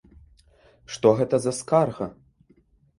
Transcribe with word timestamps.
Што 0.95 1.07
гэта 1.21 1.35
за 1.47 1.55
скарга? 1.59 2.13